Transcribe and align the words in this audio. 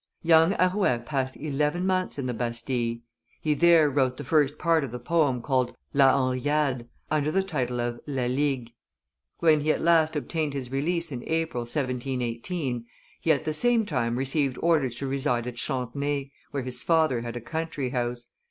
Young 0.23 0.55
Arouet 0.55 1.03
passed 1.05 1.37
eleven 1.37 1.85
months 1.85 2.17
in 2.17 2.25
the 2.25 2.33
Bastille; 2.33 3.01
he 3.39 3.53
there 3.53 3.87
wrote 3.87 4.17
the 4.17 4.23
first 4.23 4.57
part 4.57 4.83
of 4.83 4.91
the 4.91 4.97
poem 4.97 5.43
called 5.43 5.77
La 5.93 6.11
Henriade, 6.13 6.87
under 7.11 7.31
the 7.31 7.43
title 7.43 7.79
of 7.79 7.99
La 8.07 8.23
Ligue; 8.25 8.73
when 9.41 9.61
he 9.61 9.71
at 9.71 9.79
last 9.79 10.15
obtained 10.15 10.55
his 10.55 10.71
release 10.71 11.11
in 11.11 11.21
April, 11.27 11.61
1718, 11.65 12.83
he 13.21 13.31
at 13.31 13.45
the 13.45 13.53
same 13.53 13.85
time 13.85 14.17
received 14.17 14.57
orders 14.63 14.95
to 14.95 15.05
reside 15.05 15.45
at 15.45 15.57
Chatenay, 15.57 16.31
where 16.49 16.63
his 16.63 16.81
father 16.81 17.21
had 17.21 17.35
a 17.35 17.39
country 17.39 17.91
house. 17.91 18.29